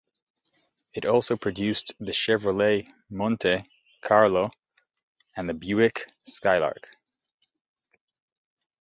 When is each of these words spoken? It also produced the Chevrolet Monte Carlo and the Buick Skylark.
It 0.95 1.05
also 1.05 1.37
produced 1.37 1.93
the 1.99 2.11
Chevrolet 2.11 2.87
Monte 3.11 3.69
Carlo 4.01 4.49
and 5.35 5.47
the 5.47 5.53
Buick 5.53 6.07
Skylark. 6.27 6.87